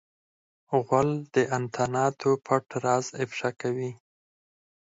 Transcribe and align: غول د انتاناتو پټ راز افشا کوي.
غول 0.85 1.09
د 1.35 1.35
انتاناتو 1.57 2.29
پټ 2.45 2.65
راز 2.83 3.05
افشا 3.23 3.49
کوي. 3.61 3.91